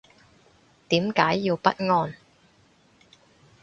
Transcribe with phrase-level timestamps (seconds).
[0.87, 2.15] 點解要不安